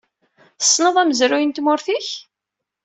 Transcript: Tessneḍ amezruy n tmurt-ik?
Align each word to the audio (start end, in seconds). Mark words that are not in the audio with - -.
Tessneḍ 0.59 0.95
amezruy 1.01 1.43
n 1.45 1.51
tmurt-ik? 1.51 2.07